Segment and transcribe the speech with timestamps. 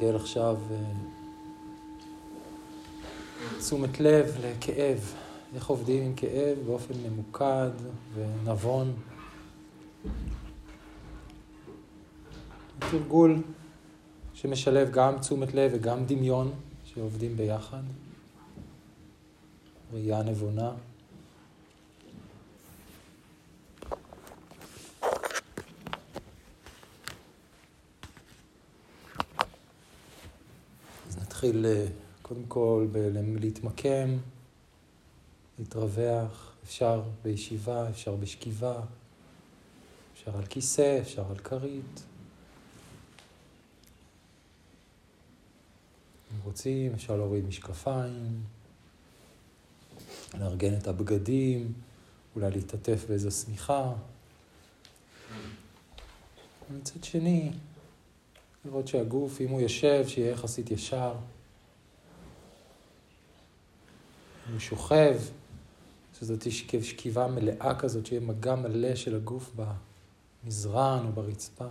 [0.00, 0.76] נתרגל עכשיו אה,
[3.58, 5.14] תשומת לב לכאב,
[5.54, 7.70] איך עובדים עם כאב באופן ממוקד
[8.14, 8.92] ונבון.
[12.78, 13.42] תרגול
[14.34, 16.52] שמשלב גם תשומת לב וגם דמיון
[16.84, 17.82] שעובדים ביחד,
[19.92, 20.70] ראייה נבונה.
[31.40, 31.86] נתחיל אה,
[32.22, 34.16] קודם כל להתמקם,
[35.58, 38.80] להתרווח, אפשר בישיבה, אפשר בשכיבה,
[40.14, 42.02] אפשר על כיסא, אפשר על כרית.
[46.32, 48.42] אם רוצים, אפשר להוריד משקפיים,
[50.38, 51.72] לארגן את הבגדים,
[52.36, 53.92] אולי להתעטף באיזו שמיכה.
[56.70, 57.50] ומצד שני,
[58.64, 61.14] לראות שהגוף, אם הוא יושב, שיהיה יחסית ישר.
[64.48, 65.16] אם הוא שוכב,
[66.18, 69.50] שזאת שכיבה מלאה כזאת, שיהיה מגע מלא של הגוף
[70.44, 71.68] במזרן או ברצפה.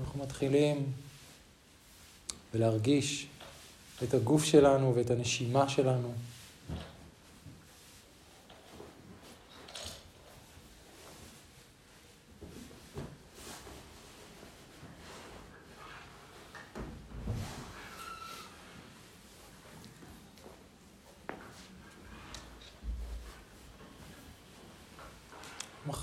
[0.00, 0.92] אנחנו מתחילים
[2.54, 3.26] ולהרגיש
[4.02, 6.12] את הגוף שלנו ואת הנשימה שלנו.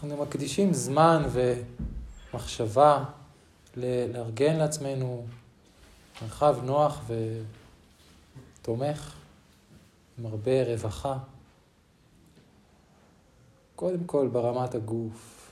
[0.05, 3.03] אנחנו מקדישים זמן ומחשבה
[3.77, 5.25] לארגן לעצמנו
[6.21, 7.01] מרחב נוח
[8.61, 9.15] ותומך,
[10.19, 11.17] עם הרבה רווחה.
[13.75, 15.51] קודם כל ברמת הגוף.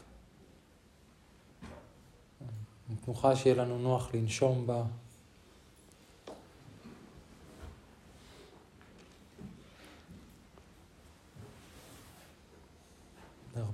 [3.06, 4.84] תנוחה שיהיה לנו נוח לנשום בה.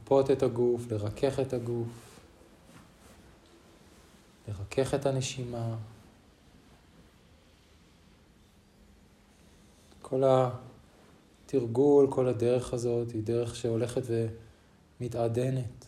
[0.10, 1.88] לרפות את הגוף, לרכך את הגוף.
[4.48, 5.76] לרכך את הנשימה.
[10.02, 10.24] כל
[11.46, 14.02] התרגול, כל הדרך הזאת היא דרך שהולכת
[15.00, 15.86] ומתעדנת.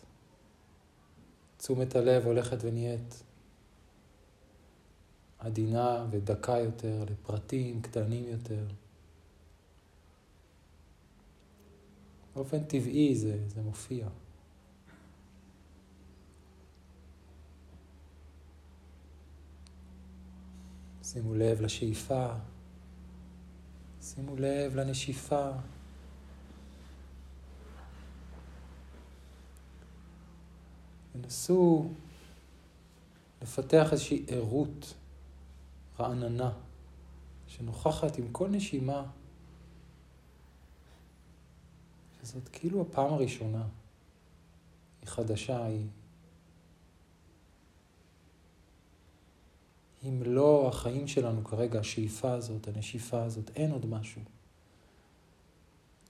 [1.56, 3.22] תשומת הלב הולכת ונהיית
[5.38, 8.64] עדינה ודקה יותר, לפרטים קטנים יותר.
[12.34, 14.08] באופן טבעי זה, זה מופיע.
[21.02, 22.34] שימו לב לשאיפה,
[24.00, 25.50] שימו לב לנשיפה.
[31.14, 31.88] ונסו
[33.42, 34.94] לפתח איזושהי ערות
[36.00, 36.52] רעננה
[37.46, 39.04] שנוכחת עם כל נשימה,
[42.22, 43.64] שזאת כאילו הפעם הראשונה,
[45.00, 45.86] היא חדשה, היא
[50.04, 54.22] אם לא החיים שלנו כרגע, השאיפה הזאת, הנשיפה הזאת, אין עוד משהו.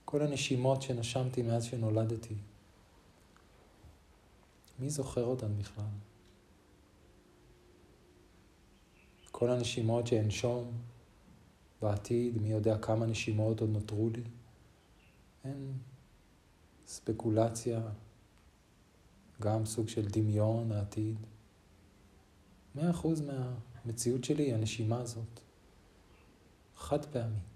[0.05, 2.35] כל הנשימות שנשמתי מאז שנולדתי,
[4.79, 5.85] מי זוכר אותן בכלל?
[9.31, 10.71] כל הנשימות שאנשום
[11.81, 14.23] בעתיד, מי יודע כמה נשימות עוד נותרו לי?
[15.43, 15.73] אין
[16.93, 17.81] ספקולציה,
[19.41, 21.15] גם סוג של דמיון העתיד.
[22.75, 23.53] מאה אחוז מה...
[23.85, 25.39] המציאות שלי היא הנשימה הזאת.
[26.77, 27.52] חד פעמית.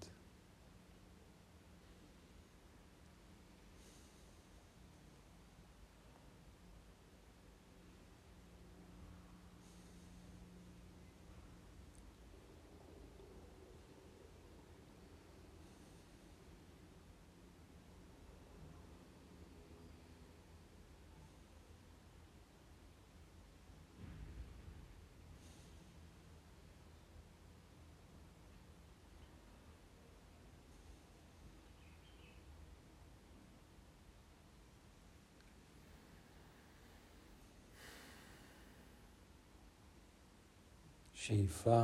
[41.27, 41.83] שאיפה,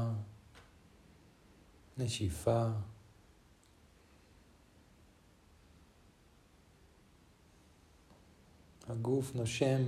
[1.98, 2.68] נשיפה.
[8.88, 9.82] הגוף נושם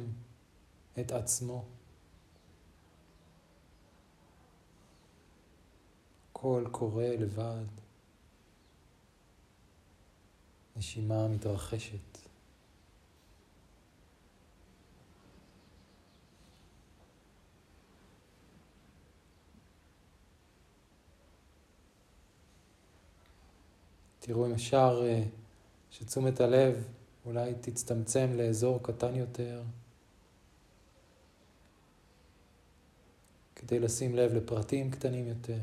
[0.99, 1.65] את עצמו.
[6.33, 7.65] קול קורא לבד.
[10.75, 12.25] נשימה מתרחשת.
[24.25, 25.24] תראו אם אפשר אה,
[25.92, 26.88] שתשומת הלב
[27.25, 29.63] אולי תצטמצם לאזור קטן יותר,
[33.56, 35.60] כדי לשים לב לפרטים קטנים יותר.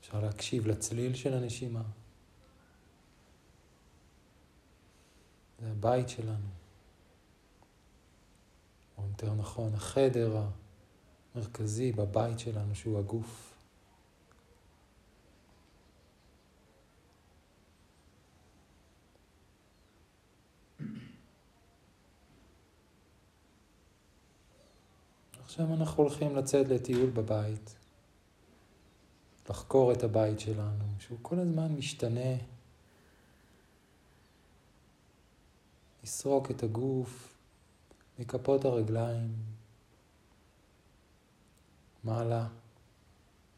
[0.00, 1.82] אפשר להקשיב לצליל של הנשימה.
[5.60, 6.48] זה הבית שלנו.
[8.98, 10.42] או יותר נכון, החדר
[11.34, 13.49] המרכזי בבית שלנו, שהוא הגוף.
[25.60, 27.74] עכשיו אנחנו הולכים לצאת לטיול בבית,
[29.50, 32.36] לחקור את הבית שלנו, שהוא כל הזמן משתנה.
[36.04, 37.34] לסרוק את הגוף
[38.18, 39.34] מכפות הרגליים,
[42.04, 42.48] מעלה,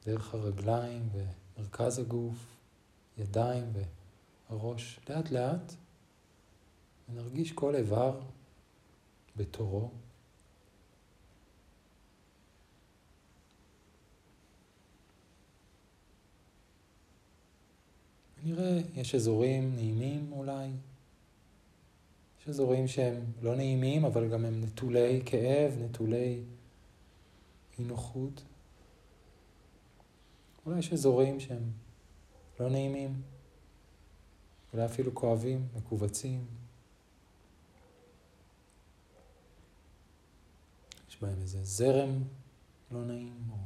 [0.06, 2.56] דרך הרגליים ומרכז הגוף,
[3.18, 3.72] ידיים
[4.50, 5.72] והראש, לאט לאט,
[7.08, 8.20] ונרגיש כל איבר
[9.36, 9.90] בתורו.
[18.44, 20.68] נראה, יש אזורים נעימים אולי,
[22.40, 26.42] יש אזורים שהם לא נעימים, אבל גם הם נטולי כאב, נטולי
[27.78, 28.42] אי נוחות.
[30.66, 31.70] אולי יש אזורים שהם
[32.60, 33.22] לא נעימים,
[34.72, 36.44] אולי אפילו כואבים, מכווצים.
[41.08, 42.22] יש בהם איזה זרם
[42.90, 43.56] לא נעים, או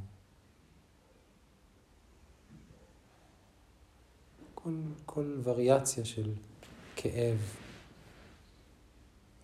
[4.67, 4.73] כל,
[5.05, 6.33] כל וריאציה של
[6.95, 7.37] כאב.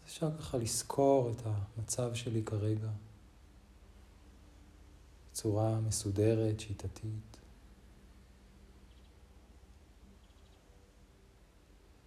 [0.05, 2.89] אפשר ככה לזכור את המצב שלי כרגע
[5.31, 7.37] בצורה מסודרת, שיטתית.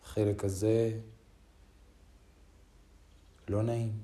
[0.03, 1.01] החלק הזה
[3.49, 4.03] לא נעים,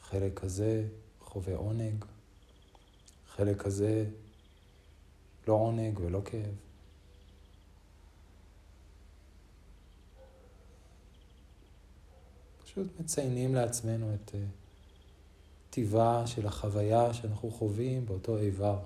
[0.00, 0.88] החלק הזה
[1.20, 2.04] חווה עונג,
[3.28, 4.06] החלק הזה
[5.48, 6.69] לא עונג ולא כאב.
[12.70, 14.40] פשוט מציינים לעצמנו את אה,
[15.70, 18.78] טיבה של החוויה שאנחנו חווים באותו איבר.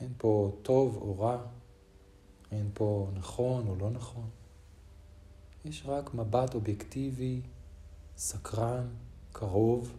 [0.00, 1.46] אין פה טוב או רע,
[2.52, 4.28] אין פה נכון או לא נכון.
[5.64, 7.40] יש רק מבט אובייקטיבי,
[8.16, 8.88] סקרן,
[9.32, 9.96] קרוב,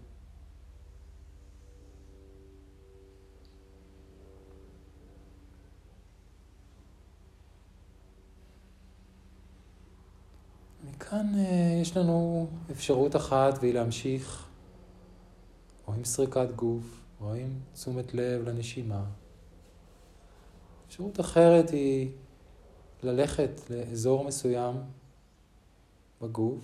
[11.11, 14.47] כאן אה, יש לנו אפשרות אחת והיא להמשיך
[15.87, 19.05] או עם סריקת גוף או עם תשומת לב לנשימה.
[20.87, 22.11] אפשרות אחרת היא
[23.03, 24.75] ללכת לאזור מסוים
[26.21, 26.63] בגוף,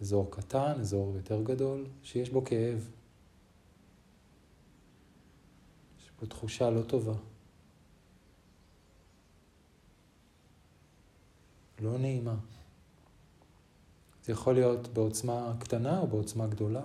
[0.00, 2.90] אזור קטן, אזור יותר גדול, שיש בו כאב.
[6.00, 7.33] יש פה תחושה לא טובה.
[11.80, 12.36] לא נעימה.
[14.24, 16.84] זה יכול להיות בעוצמה קטנה או בעוצמה גדולה.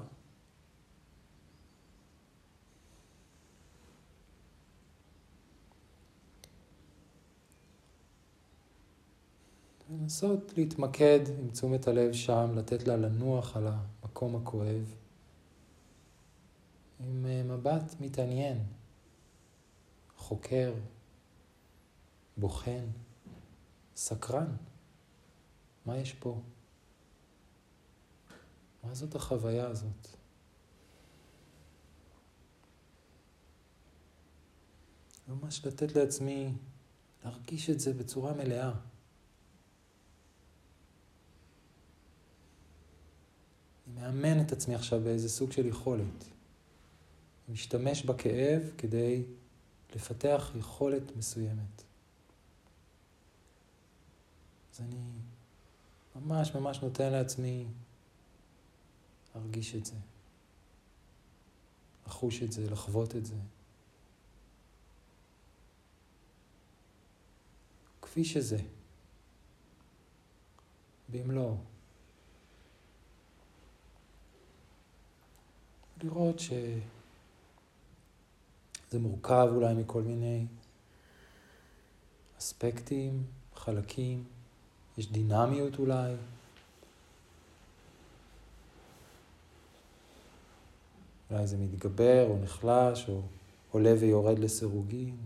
[9.90, 14.96] לנסות להתמקד עם תשומת הלב שם, לתת לה לנוח על המקום הכואב,
[17.00, 18.64] עם אה, מבט מתעניין,
[20.18, 20.74] חוקר,
[22.38, 22.86] בוחן,
[23.96, 24.56] סקרן.
[25.90, 26.42] מה יש פה?
[28.84, 30.08] מה זאת החוויה הזאת?
[35.28, 36.54] ממש לתת לעצמי
[37.24, 38.72] להרגיש את זה בצורה מלאה.
[43.88, 46.24] אני מאמן את עצמי עכשיו באיזה סוג של יכולת.
[47.44, 49.24] אני משתמש בכאב כדי
[49.96, 51.84] לפתח יכולת מסוימת.
[54.74, 55.29] אז אני
[56.26, 57.68] ממש ממש נותן לעצמי
[59.36, 59.96] להרגיש את זה,
[62.08, 63.36] לחוש את זה, לחוות את זה.
[68.02, 68.58] כפי שזה,
[71.10, 71.58] במלואו.
[76.04, 76.80] לראות שזה
[78.94, 80.46] מורכב אולי מכל מיני
[82.38, 83.24] אספקטים,
[83.56, 84.39] חלקים.
[85.00, 86.14] יש דינמיות אולי.
[91.32, 93.22] אולי זה מתגבר או נחלש או
[93.72, 95.18] עולה ויורד לסירוגין.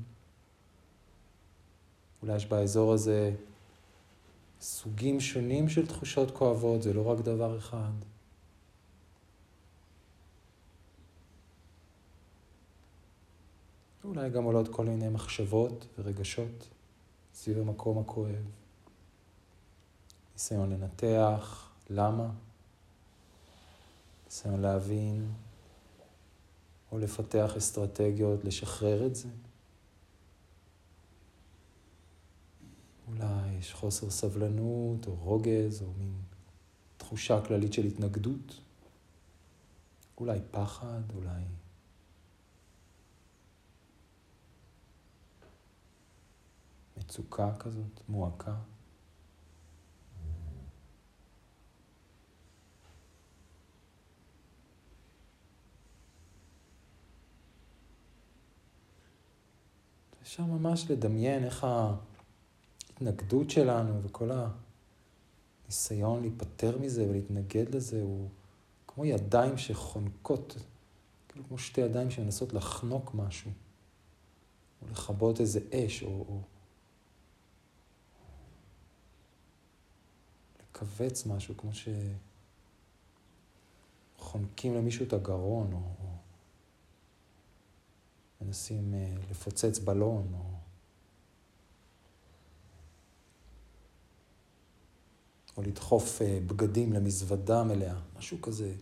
[2.22, 3.36] אולי יש באזור הזה
[4.62, 7.94] סוגים שונים של תחושות כואבות, זה לא רק דבר אחד.
[14.04, 16.68] אולי גם עולות כל מיני מחשבות ורגשות
[17.34, 18.63] סביב המקום הכואב.
[20.34, 22.30] ניסיון לנתח, למה?
[24.26, 25.32] ניסיון להבין
[26.92, 29.30] או לפתח אסטרטגיות לשחרר את זה.
[33.08, 36.14] אולי יש חוסר סבלנות או רוגז או מין
[36.98, 38.60] תחושה כללית של התנגדות.
[40.18, 41.44] אולי פחד, אולי
[46.98, 48.56] מצוקה כזאת, מועקה.
[60.24, 61.64] אפשר ממש לדמיין איך
[62.90, 64.30] ההתנגדות שלנו וכל
[65.66, 68.30] הניסיון להיפטר מזה ולהתנגד לזה הוא
[68.88, 70.58] כמו ידיים שחונקות,
[71.30, 73.52] כאילו כמו שתי ידיים שמנסות לחנוק משהו,
[74.82, 76.42] או לכבות איזה אש, או, או
[80.62, 81.72] לכווץ משהו, כמו
[84.20, 86.23] שחונקים למישהו את הגרון, או, או
[88.46, 90.54] מנסים אה, לפוצץ בלון, או...
[95.58, 98.74] או לדחוף אה, בגדים למזוודה מלאה, משהו כזה,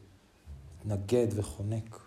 [0.79, 1.99] מתנגד וחונק.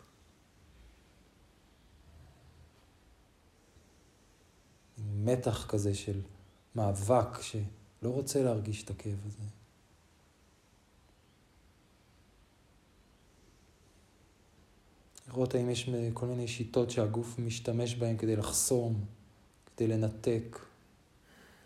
[5.15, 6.21] מתח כזה של
[6.75, 9.64] מאבק שלא רוצה להרגיש את הכאב הזה.
[15.29, 19.05] לראות האם יש כל מיני שיטות שהגוף משתמש בהן כדי לחסום,
[19.77, 20.59] כדי לנתק,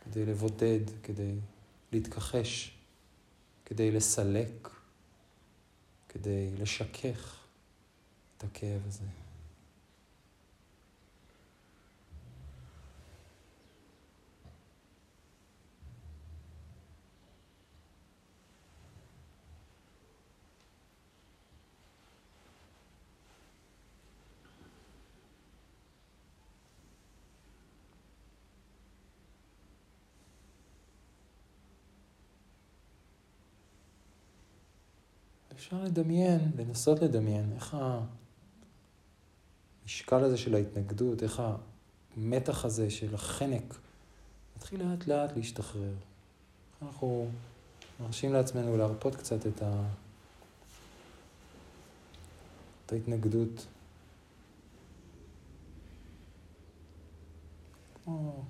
[0.05, 1.35] כדי לבודד, כדי
[1.93, 2.75] להתכחש,
[3.65, 4.69] כדי לסלק,
[6.09, 7.37] כדי לשכך
[8.37, 9.05] את הכאב הזה.
[35.69, 37.77] אפשר לדמיין, לנסות לדמיין, איך
[39.85, 41.43] המשקל הזה של ההתנגדות, איך
[42.17, 43.75] המתח הזה של החנק
[44.57, 45.93] מתחיל לאט לאט להשתחרר.
[46.83, 47.29] אנחנו
[48.01, 49.83] מרשים לעצמנו להרפות קצת את, ה...
[52.87, 53.67] את ההתנגדות.
[58.05, 58.43] כמו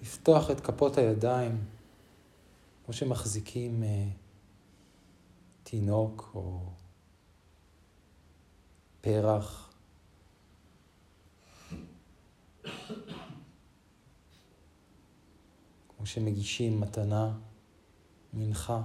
[0.00, 1.64] לפתוח את כפות הידיים,
[2.84, 3.82] כמו שמחזיקים...
[5.72, 6.72] תינוק או
[9.00, 9.74] פרח.
[15.96, 17.38] כמו שמגישים מתנה,
[18.32, 18.82] מנחה.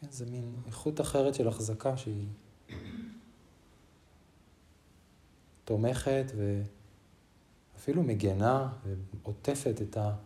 [0.00, 2.28] כן, זה מין איכות אחרת של החזקה שהיא
[5.64, 6.32] תומכת
[7.74, 8.72] ואפילו מגנה
[9.22, 10.16] ועוטפת את, ה,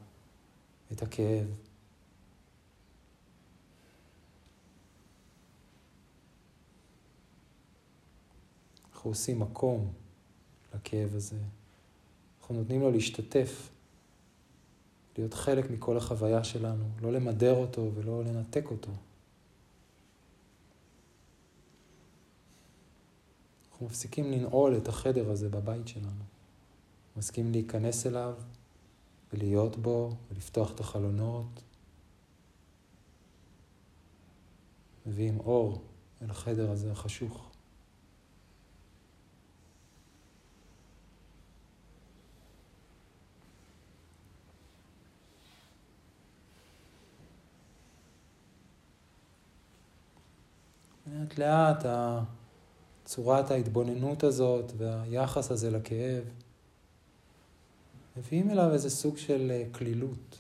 [0.93, 1.59] את הכאב.
[9.05, 9.93] אנחנו עושים מקום
[10.75, 11.37] לכאב הזה.
[12.41, 13.71] אנחנו נותנים לו להשתתף,
[15.19, 18.91] להיות חלק מכל החוויה שלנו, לא למדר אותו ולא לנתק אותו.
[23.71, 26.25] אנחנו מפסיקים לנעול את החדר הזה בבית שלנו.
[27.17, 28.35] מסכים להיכנס אליו
[29.33, 31.63] ולהיות בו ולפתוח את החלונות.
[35.07, 35.83] מביאים אור
[36.23, 37.54] אל החדר הזה החשוך.
[51.15, 51.85] לאט לאט
[53.05, 56.25] צורת ההתבוננות הזאת והיחס הזה לכאב
[58.17, 60.39] מביאים אליו איזה סוג של אה, כלילות.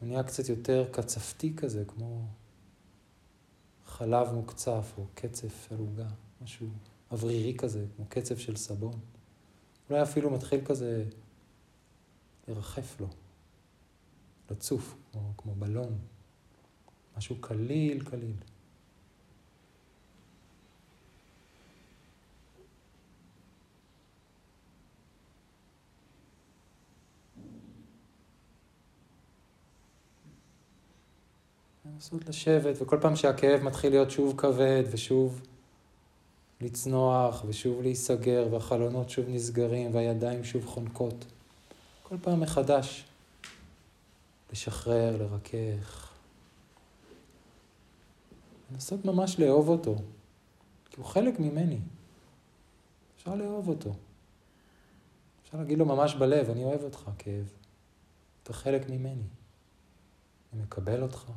[0.00, 2.26] הוא נהיה קצת יותר קצפתי כזה, כמו
[3.86, 6.08] חלב מוקצף או קצף על עוגה,
[6.42, 6.66] משהו
[7.10, 9.00] אוורירי כזה, כמו קצף של סבון.
[9.90, 11.04] אולי אפילו מתחיל כזה
[12.48, 13.08] לרחף לו,
[14.50, 15.98] לצוף, כמו, כמו בלון,
[17.16, 18.36] משהו קליל קליל.
[31.98, 35.40] לנסות לשבת, וכל פעם שהכאב מתחיל להיות שוב כבד ושוב
[36.60, 41.24] לצנוח ושוב להיסגר והחלונות שוב נסגרים והידיים שוב חונקות,
[42.02, 43.04] כל פעם מחדש
[44.52, 46.12] לשחרר, לרכך.
[48.72, 49.96] לנסות ממש לאהוב אותו,
[50.90, 51.78] כי הוא חלק ממני.
[53.16, 53.94] אפשר לאהוב אותו.
[55.44, 57.52] אפשר להגיד לו ממש בלב, אני אוהב אותך, כאב.
[58.42, 59.22] אתה חלק ממני.
[60.52, 61.30] אני מקבל אותך.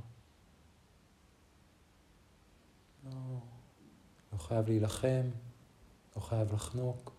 [3.04, 3.12] לא,
[4.31, 5.22] לא חייב להילחם,
[6.16, 7.12] לא חייב לחנוק.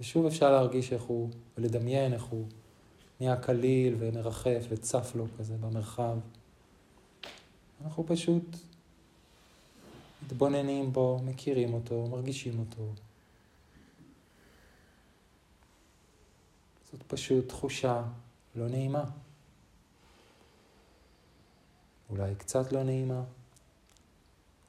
[0.00, 2.46] ושוב אפשר להרגיש איך הוא, ולדמיין איך הוא
[3.20, 6.18] נהיה קליל ומרחף וצף לו כזה במרחב.
[7.84, 8.56] אנחנו פשוט
[10.22, 12.92] מתבוננים בו, מכירים אותו, מרגישים אותו.
[16.92, 18.02] זאת פשוט תחושה
[18.56, 19.04] לא נעימה.
[22.10, 23.22] אולי קצת לא נעימה,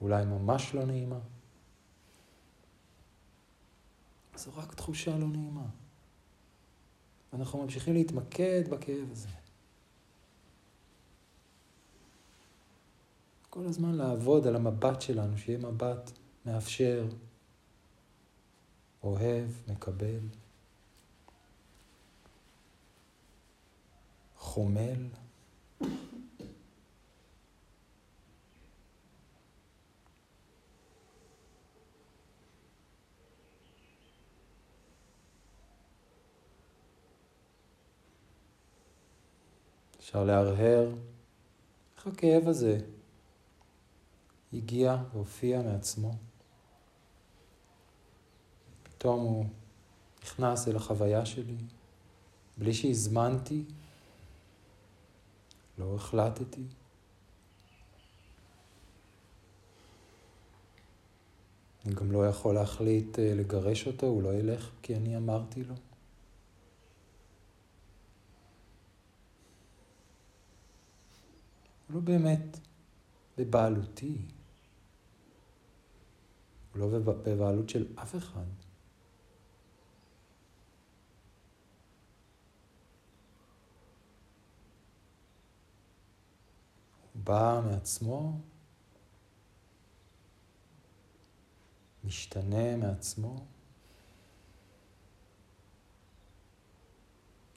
[0.02, 1.20] אולי ממש לא נעימה.
[4.42, 5.66] זו רק תחושה לא נעימה.
[7.34, 9.28] אנחנו ממשיכים להתמקד בכאב הזה.
[13.50, 16.12] כל הזמן לעבוד על המבט שלנו, שיהיה מבט
[16.46, 17.08] מאפשר,
[19.04, 20.20] אוהב, מקבל,
[24.38, 25.08] חומל.
[40.12, 40.90] אפשר להרהר
[41.96, 42.78] איך הכאב הזה
[44.54, 46.16] הגיע והופיע מעצמו.
[48.84, 49.46] פתאום הוא
[50.24, 51.56] נכנס אל החוויה שלי,
[52.58, 53.64] בלי שהזמנתי,
[55.78, 56.64] לא החלטתי.
[61.86, 65.76] אני גם לא יכול להחליט אה, לגרש אותו, הוא לא ילך כי אני אמרתי לו.
[71.92, 72.60] הוא לא באמת
[73.38, 74.18] בבעלותי.
[76.74, 78.46] הוא לא בבעלות של אף אחד.
[87.14, 88.40] הוא בא מעצמו,
[92.04, 93.46] משתנה מעצמו,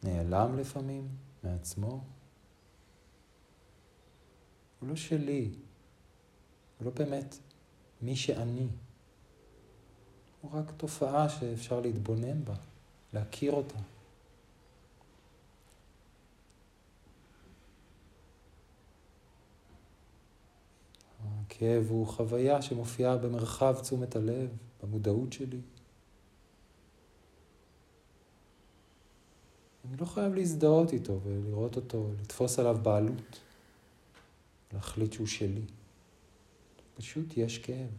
[0.02, 1.08] נעלם לפעמים
[1.42, 2.13] מעצמו.
[4.84, 5.50] הוא לא שלי,
[6.78, 7.36] הוא לא באמת
[8.02, 8.66] מי שאני.
[10.40, 12.54] הוא רק תופעה שאפשר להתבונן בה,
[13.12, 13.78] להכיר אותה.
[21.24, 24.48] הכאב הוא חוויה שמופיעה במרחב תשומת הלב,
[24.82, 25.60] במודעות שלי.
[29.88, 33.40] אני לא חייב להזדהות איתו ולראות אותו, לתפוס עליו בעלות.
[34.74, 35.64] להחליט שהוא שלי.
[36.94, 37.90] פשוט יש כאב.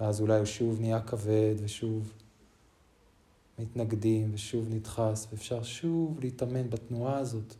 [0.00, 2.12] ואז אולי הוא שוב נהיה כבד ושוב
[3.58, 7.54] מתנגדים ושוב נדחס, ואפשר שוב להתאמן בתנועה הזאת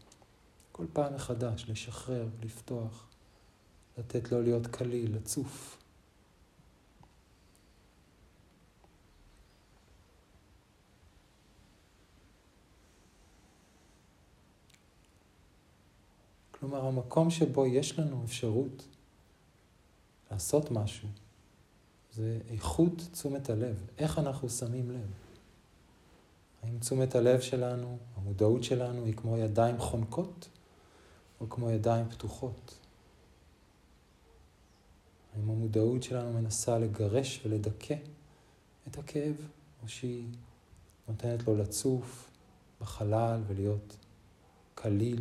[0.72, 3.06] כל פעם מחדש, לשחרר, לפתוח,
[3.98, 5.79] לתת לו להיות קליל, לצוף.
[16.60, 18.86] כלומר, המקום שבו יש לנו אפשרות
[20.30, 21.08] לעשות משהו,
[22.12, 25.10] זה איכות תשומת הלב, איך אנחנו שמים לב.
[26.62, 30.48] האם תשומת הלב שלנו, המודעות שלנו, היא כמו ידיים חונקות,
[31.40, 32.74] או כמו ידיים פתוחות?
[35.34, 37.96] האם המודעות שלנו מנסה לגרש ולדכא
[38.88, 39.34] את הכאב,
[39.82, 40.26] או שהיא
[41.08, 42.30] נותנת לו לצוף
[42.80, 43.96] בחלל ולהיות
[44.74, 45.20] קליל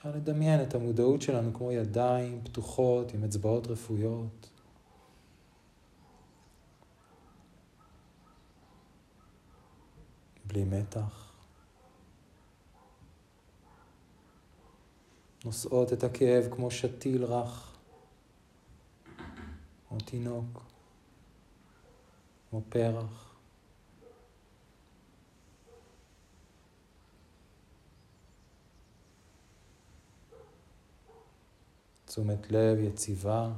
[0.00, 4.50] אפשר לדמיין את המודעות שלנו כמו ידיים פתוחות עם אצבעות רפויות.
[10.44, 11.32] בלי מתח.
[15.44, 17.76] נושאות את הכאב כמו שתיל רך,
[19.88, 20.62] כמו תינוק,
[22.50, 23.29] כמו פרח.
[32.10, 33.50] תשומת לב יציבה,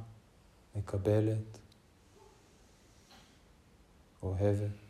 [0.77, 1.59] מקבלת,
[4.23, 4.82] אוהבת.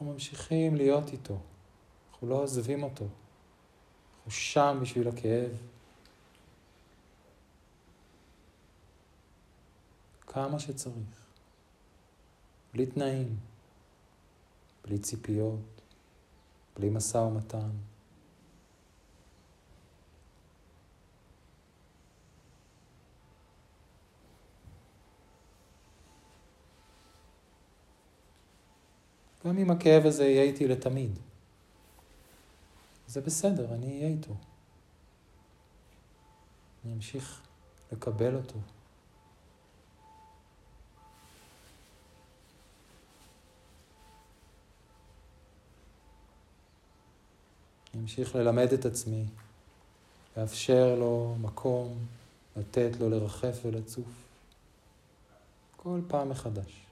[0.00, 1.38] אנחנו ממשיכים להיות איתו.
[2.12, 3.04] אנחנו לא עוזבים אותו.
[4.16, 5.50] אנחנו שם בשביל הכאב.
[10.26, 10.94] כמה שצריך.
[12.74, 13.36] בלי תנאים,
[14.84, 15.80] בלי ציפיות,
[16.76, 17.70] בלי משא ומתן.
[29.46, 31.18] גם אם הכאב הזה יהיה איתי לתמיד.
[33.08, 34.34] זה בסדר, אני אהיה איתו.
[36.84, 37.40] אני אמשיך
[37.92, 38.58] לקבל אותו.
[47.94, 49.24] אני אמשיך ללמד את עצמי,
[50.36, 51.98] לאפשר לו מקום,
[52.56, 54.06] לתת לו לרחף ולצוף.
[55.76, 56.90] כל פעם מחדש.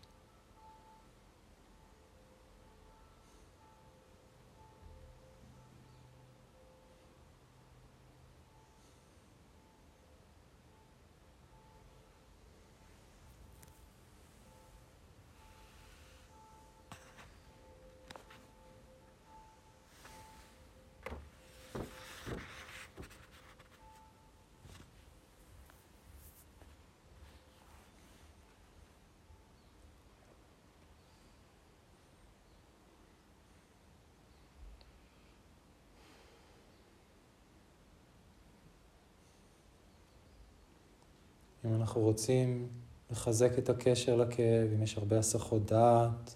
[41.68, 42.68] אם אנחנו רוצים
[43.10, 46.34] לחזק את הקשר לכאב, אם יש הרבה הסחות דעת,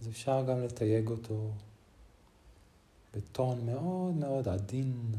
[0.00, 1.50] אז אפשר גם לתייג אותו
[3.14, 5.12] בטון מאוד מאוד עדין,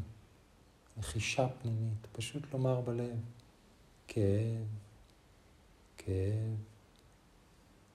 [0.97, 3.19] לחישה פנימית, פשוט לומר בלב,
[4.07, 4.65] כאב,
[5.97, 6.55] כאב,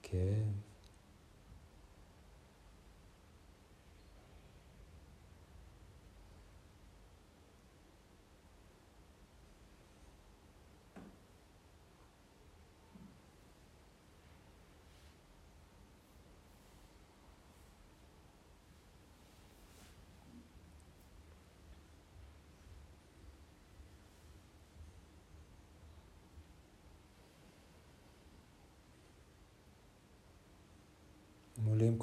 [0.03, 0.66] כאב.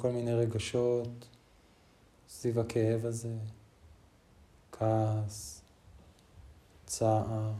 [0.04, 1.26] כל מיני רגשות
[2.28, 3.36] סביב הכאב הזה,
[4.72, 5.62] כעס,
[6.86, 7.52] צער,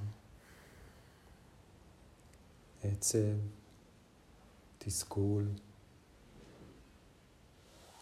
[2.83, 3.37] עצב,
[4.79, 5.49] תסכול,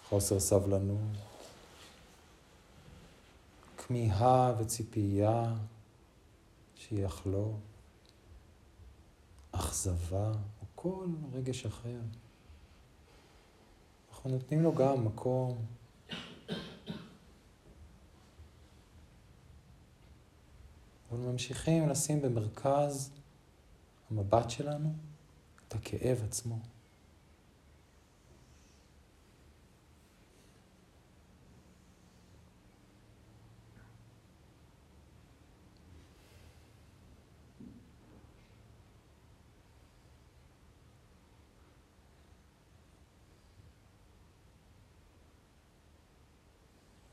[0.09, 1.17] חוסר סבלנות,
[3.77, 5.55] כמיהה וציפייה
[6.77, 7.61] שיחלוף,
[9.53, 12.01] אכזבה או כל רגש אחר.
[14.25, 15.67] אנחנו נותנים לו גם מקום.
[21.13, 23.11] וממשיכים לשים במרכז
[24.11, 24.93] המבט שלנו
[25.69, 26.59] את הכאב עצמו.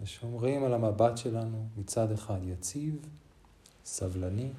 [0.09, 3.07] ושומרים על המבט שלנו מצד אחד יציב,
[3.85, 4.51] סבלני,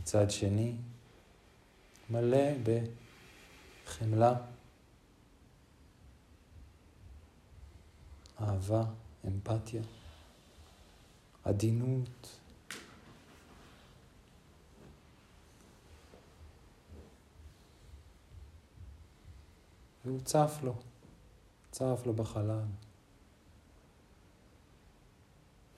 [0.00, 0.76] מצד שני
[2.10, 2.46] מלא
[3.84, 4.34] בחמלה,
[8.40, 8.84] אהבה,
[9.26, 9.82] אמפתיה,
[11.44, 12.38] עדינות.
[20.04, 20.91] והוא צף לו.
[21.72, 22.64] צף לו בחלל.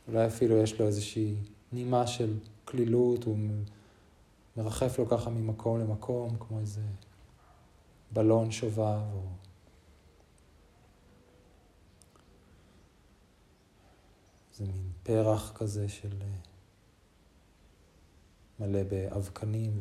[0.09, 1.37] אולי אפילו יש לו איזושהי
[1.73, 3.39] נימה של כלילות, הוא
[4.57, 6.83] מרחף לו ככה ממקום למקום, כמו איזה
[8.11, 9.23] בלון שובב, או...
[14.53, 16.27] זה מין פרח כזה של אה,
[18.61, 19.79] מלא באבקנים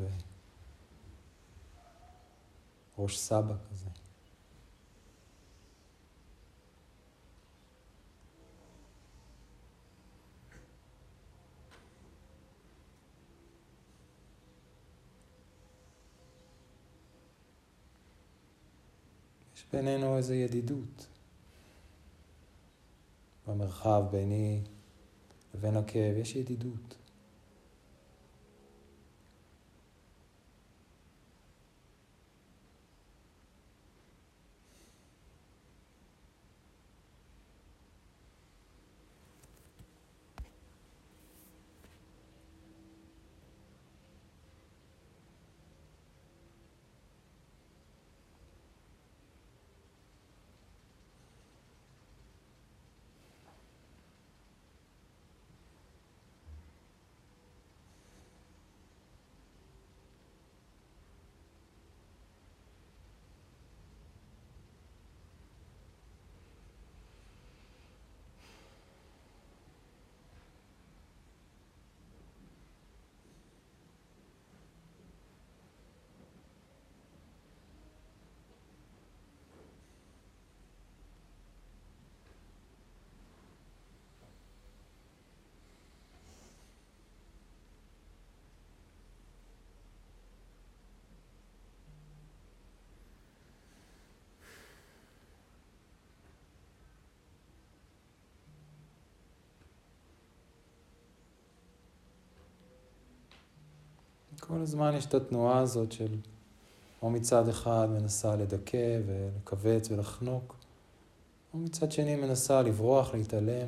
[2.97, 3.89] וראש סבא כזה.
[19.55, 21.07] יש בינינו איזו ידידות.
[23.47, 24.61] במרחב ביני
[25.55, 26.95] לבין הכאב יש ידידות.
[104.47, 106.17] כל הזמן יש את התנועה הזאת של
[107.01, 110.55] או מצד אחד מנסה לדכא ולכווץ ולחנוק,
[111.53, 113.67] או מצד שני מנסה לברוח, להתעלם,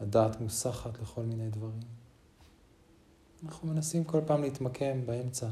[0.00, 1.80] הדעת מוסחת לכל מיני דברים.
[3.44, 5.48] אנחנו מנסים כל פעם להתמקם באמצע,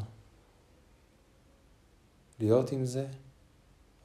[2.38, 3.06] להיות עם זה,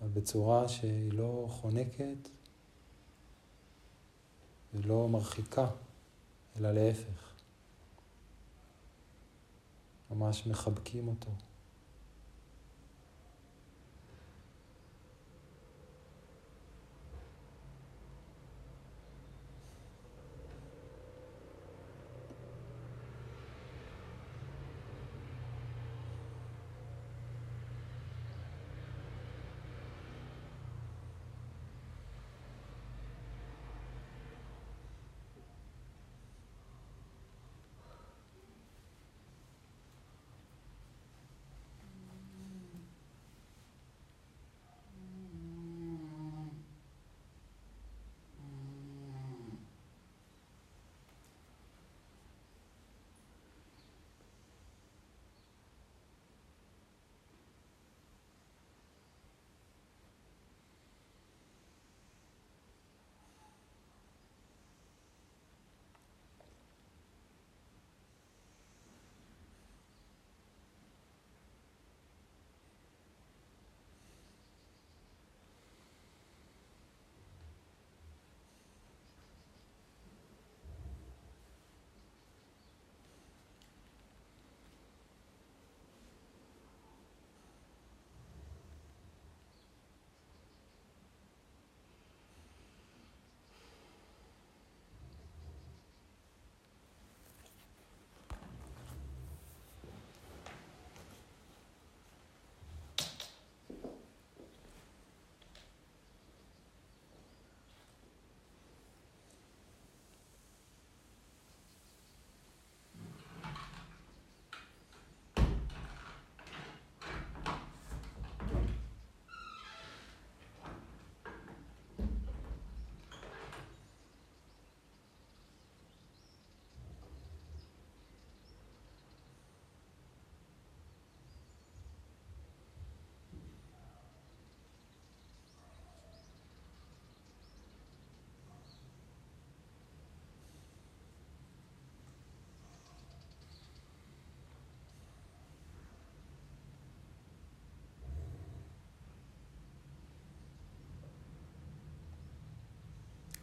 [0.01, 2.29] אבל בצורה שהיא לא חונקת
[4.73, 5.67] ולא מרחיקה,
[6.57, 7.32] אלא להפך.
[10.11, 11.31] ממש מחבקים אותו.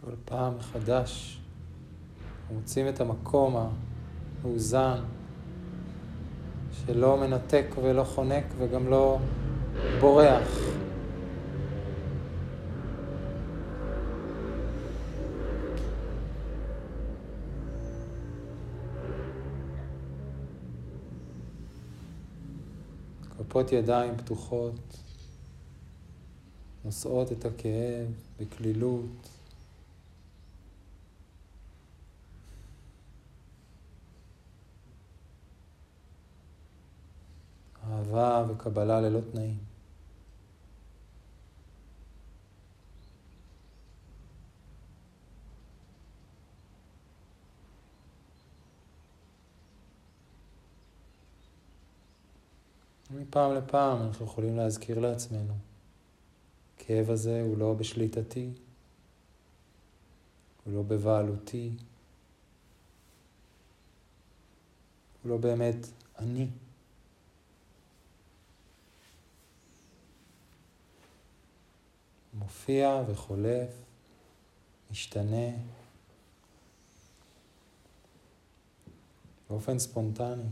[0.04, 1.40] כל פעם מחדש
[2.50, 3.70] מוצאים את המקום
[4.42, 5.02] המאוזן,
[6.72, 9.18] שלא מנתק ולא חונק וגם לא
[10.00, 10.48] בורח.
[23.38, 24.96] כפות ידיים פתוחות,
[26.84, 28.06] נושאות את הכאב
[28.40, 29.39] בקלילות.
[38.50, 39.58] וקבלה ללא תנאים.
[53.10, 55.54] מפעם לפעם אנחנו יכולים להזכיר לעצמנו,
[56.76, 58.50] הכאב הזה הוא לא בשליטתי,
[60.64, 61.72] הוא לא בבעלותי,
[65.22, 65.86] הוא לא באמת
[66.18, 66.48] אני.
[72.40, 73.70] מופיע וחולף,
[74.90, 75.50] משתנה,
[79.50, 80.42] באופן ספונטני.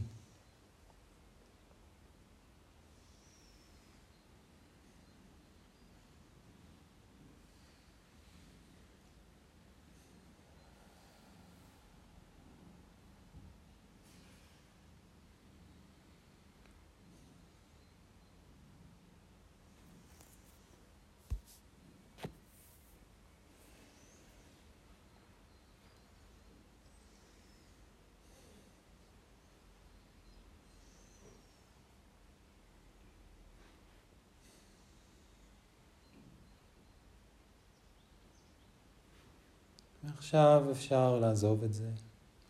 [40.19, 41.91] עכשיו אפשר לעזוב את זה,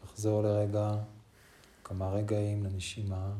[0.05, 0.95] לחזור לרגע,
[1.85, 3.33] כמה רגעים לנשימה.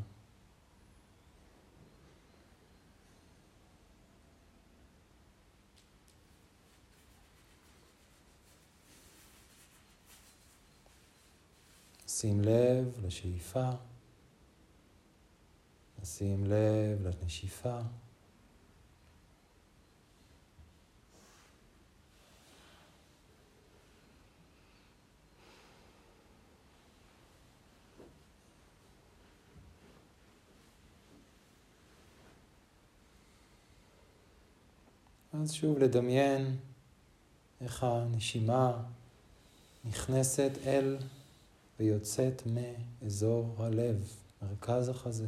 [12.07, 13.69] שים לב לשאיפה,
[16.03, 17.79] שים לב לנשיפה.
[35.41, 36.57] אז שוב לדמיין
[37.61, 38.83] איך הנשימה
[39.85, 40.97] נכנסת אל
[41.79, 45.27] ויוצאת מאזור הלב, מרכז החזה.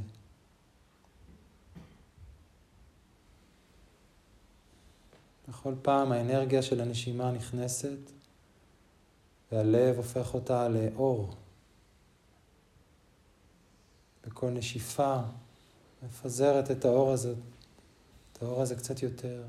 [5.50, 8.00] בכל פעם האנרגיה של הנשימה נכנסת
[9.52, 11.36] והלב הופך אותה לאור.
[14.26, 15.17] בכל נשיפה
[16.04, 17.34] מפזרת את האור הזה,
[18.34, 19.43] את האור הזה קצת יותר.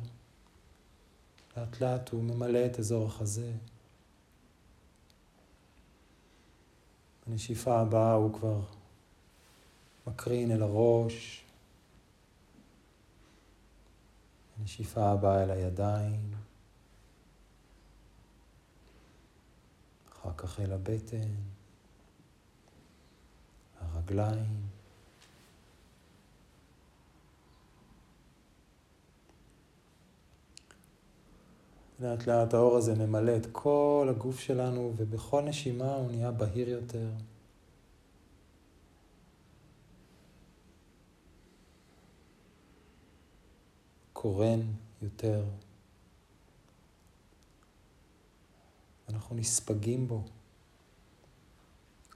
[1.56, 3.52] לאט לאט הוא ממלא את אזור החזה.
[7.26, 8.60] בנשיפה הבאה הוא כבר
[10.06, 11.44] מקרין אל הראש.
[14.58, 16.34] בנשיפה הבאה אל הידיים.
[20.12, 21.34] אחר כך אל הבטן,
[23.80, 24.71] הרגליים.
[32.02, 37.08] לאט לאט האור הזה ממלא את כל הגוף שלנו, ובכל נשימה הוא נהיה בהיר יותר.
[44.12, 44.60] קורן
[45.02, 45.44] יותר.
[49.08, 50.24] אנחנו נספגים בו.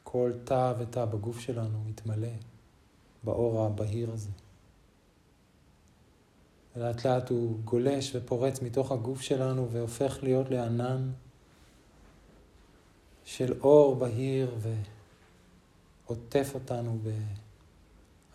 [0.02, 2.28] כל תא ותא בגוף שלנו מתמלא
[3.24, 4.30] באור הבהיר הזה.
[6.76, 11.10] ולאט לאט הוא גולש ופורץ מתוך הגוף שלנו והופך להיות לענן
[13.24, 14.56] של אור בהיר
[16.06, 16.98] ועוטף אותנו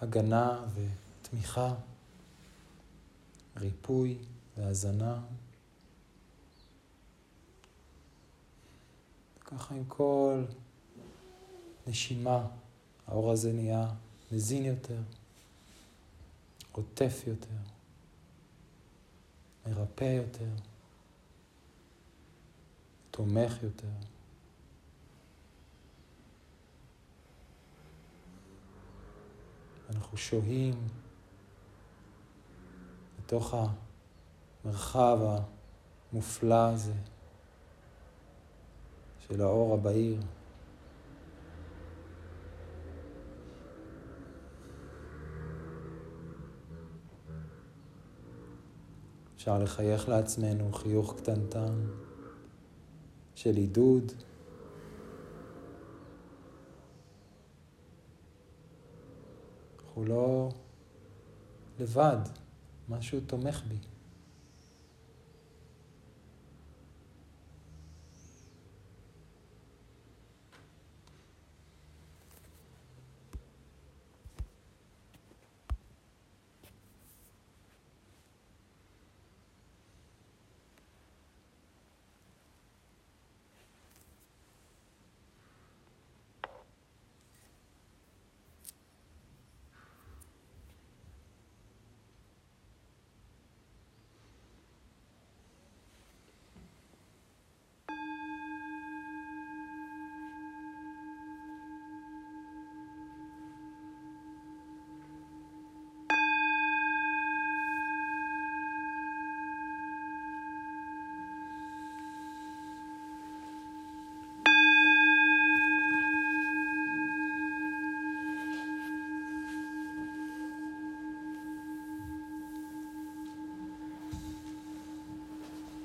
[0.01, 1.73] בהגנה ותמיכה,
[3.57, 4.17] ריפוי
[4.57, 5.19] והזנה.
[9.45, 10.43] ככה עם כל
[11.87, 12.47] נשימה
[13.07, 13.87] האור הזה נהיה
[14.31, 14.99] מזין יותר,
[16.71, 17.80] עוטף יותר.
[19.65, 20.49] מרפא יותר,
[23.11, 23.87] תומך יותר.
[29.89, 30.87] אנחנו שוהים
[33.19, 33.53] בתוך
[34.65, 35.19] המרחב
[36.11, 36.93] המופלא הזה
[39.19, 40.21] של האור הבהיר.
[49.41, 51.87] אפשר לחייך לעצמנו חיוך קטנטן
[53.35, 54.11] של עידוד.
[59.79, 60.49] אנחנו לא
[61.79, 62.17] לבד,
[62.89, 63.77] משהו תומך בי.